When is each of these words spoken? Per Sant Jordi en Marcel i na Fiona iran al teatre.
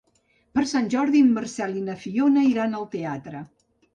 Per 0.59 0.63
Sant 0.71 0.87
Jordi 0.93 1.19
en 1.25 1.27
Marcel 1.35 1.77
i 1.81 1.85
na 1.89 1.97
Fiona 2.05 2.47
iran 2.53 2.75
al 2.79 2.87
teatre. 2.97 3.45